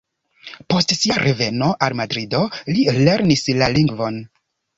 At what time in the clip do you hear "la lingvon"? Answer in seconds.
3.61-4.21